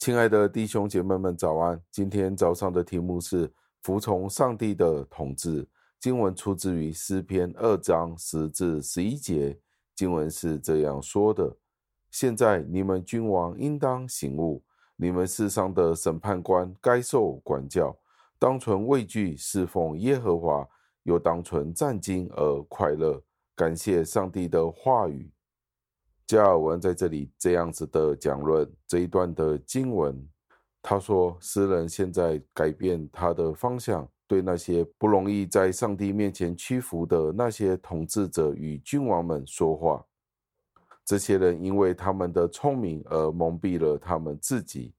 [0.00, 1.78] 亲爱的弟兄姐妹们，早安！
[1.90, 3.52] 今天早上的题目是
[3.82, 5.68] 服从上帝的统治。
[6.00, 9.60] 经文出自于诗篇二章十至十一节，
[9.94, 11.54] 经文是这样说的：
[12.10, 14.64] 现在你们君王应当醒悟，
[14.96, 17.94] 你们世上的审判官该受管教，
[18.38, 20.66] 当存畏惧侍奉耶和华，
[21.02, 23.22] 又当存战兢而快乐，
[23.54, 25.30] 感谢上帝的话语。
[26.30, 30.16] 加尔文在这里这样子的讲论这一段的经文，
[30.80, 34.08] 他说：诗人现在改变他的方向。
[34.28, 40.06] 对那些不容易在上帝面前屈服的那些统治者与君王们说话，
[41.04, 44.94] 这些人因为他们的聪明而蒙蔽了他们自己，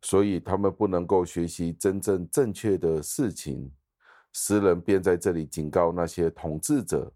[0.00, 3.70] 所以他们不能够学习真正正确的事情。
[4.32, 7.12] 诗人便在这里警告那些统治者，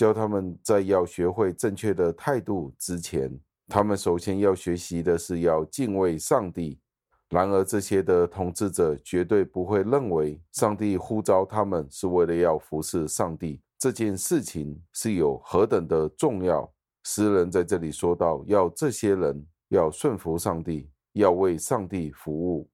[0.00, 3.30] 教他们在要学会正确的态度之前，
[3.68, 6.80] 他们首先要学习的是要敬畏上帝。
[7.28, 16.72] 然而，这些的统治者绝对不会认为上帝呼召他们是为了要服侍上帝，这件事情是有何等的重要。
[17.04, 22.66] 诗人在这里说到，要这些人要顺服上帝，要为上帝服务。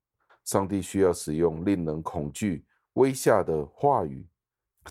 [0.45, 4.25] 上帝需要使用令人恐惧、威吓的话语，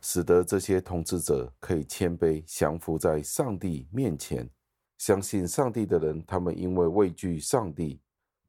[0.01, 4.49] 使得这些统治者可以谦卑降服在上帝面前。
[4.97, 7.99] 相信上帝的人，他们因为畏惧上帝。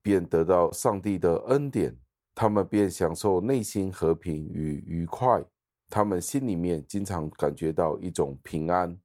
[0.02, 1.92] 便得到上帝的恩典，
[2.33, 5.44] 他们便享受内心和平与愉快，
[5.91, 8.97] 他们心里面经常感觉到一种平安。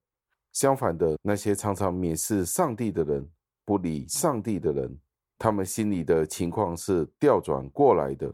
[0.53, 3.27] 相反的，那些常常蔑视上帝的人，
[3.65, 4.95] 不理上帝的人，
[5.39, 8.31] 他们心里的情况是调转过来的。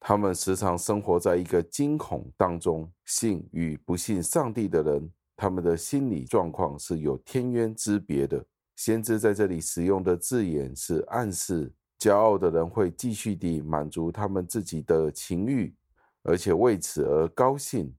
[0.00, 2.90] 他们时常生活在一个惊恐当中。
[3.04, 8.44] 信与不信上帝的人，他们的心理状况是有天渊之别的。
[8.76, 11.72] 先知在这里使用的字眼是暗示。
[11.98, 15.74] 骄傲的人会继续地满足他们自己的情欲，
[16.22, 17.90] 而且为此而高兴，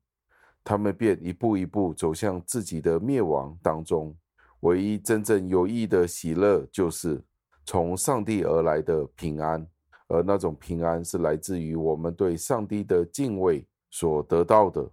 [0.64, 4.16] 他们便一步一步走向自己的灭亡当中。
[4.60, 7.20] 唯一真正有益的喜乐，就是
[7.66, 9.68] 从上帝而来的平安，
[10.08, 14.90] 而那种平安是来自于我们对上帝的敬畏所得到的。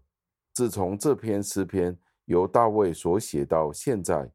[0.52, 4.30] 自从这篇诗篇由大卫所写到现在，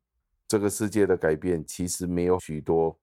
[0.47, 2.97] 这个世界的改变其实没有许多。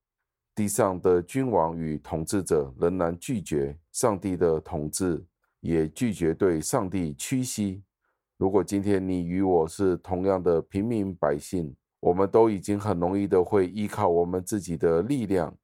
[0.55, 5.23] 地上的君王与统治者仍然拒绝上帝的统治，
[5.61, 7.83] 也拒绝对上帝屈膝。
[8.39, 15.55] 如果今天你与我是同样的平民百姓，我们都已经很容易的会依靠我们自己的力量，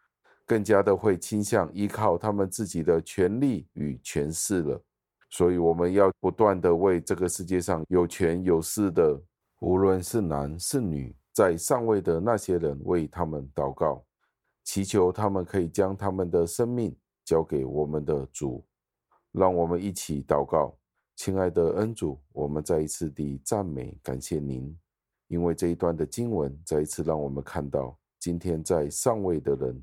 [0.53, 4.79] 更加的会倾向依靠他们自己的权力与权势了。
[5.31, 9.19] 所以我们要不断的为这个世界上有权有势的，
[9.61, 14.05] 无论是男是女，在上位的那些人，为他们祷告。
[14.63, 18.63] 祈求他们可以将他们的生命交给我们的主，
[19.33, 20.77] 让我们一起祷告。
[21.17, 24.79] 亲爱的恩主，我们再一次地赞美感谢您，
[25.29, 29.83] 因为这一段的经文再一次让我们看到，今天在上位的人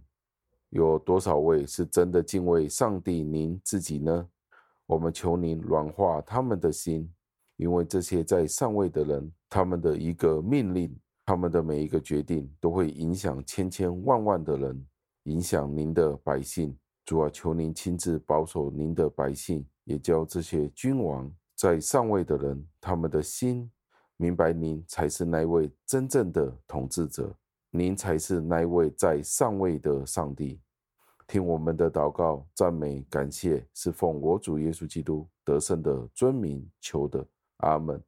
[0.70, 4.28] 有多少位是真的敬畏上帝您自己呢？
[4.86, 7.12] 我们求您软化他们的心，
[7.58, 10.96] 因为这些在上位的人，他们的一个命令。
[11.26, 14.88] 他们的每一个决定都会影响千千万万的人，
[15.26, 16.76] 影响您的百姓。
[17.06, 23.70] 主啊，求您亲自保守您的百姓，也叫这些君王在上位的人，他们的心
[24.18, 27.32] 明白您才是那位真正的统治者，
[27.72, 30.60] 您才是那位在上位的上帝。
[31.28, 37.24] 听我们的祷告、赞美、感谢，是奉我主耶稣基督得胜的尊名求的。
[37.58, 38.02] 阿门。